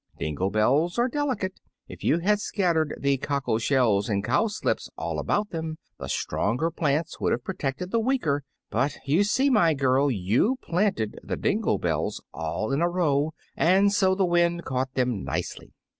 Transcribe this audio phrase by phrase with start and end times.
[0.17, 1.59] Dingle bells are delicate.
[1.87, 7.19] If you had scattered the cockle shells and cowslips all about them, the stronger plants
[7.19, 12.19] would have protected the weaker; but you see, my girl, you planted the dingle bells
[12.33, 15.71] all in a row, and so the wind caught them nicely."